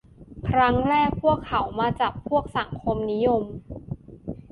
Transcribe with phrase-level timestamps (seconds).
[0.49, 3.43] ครั้งแรก พวกเขามาจับพวกสังคมนิยม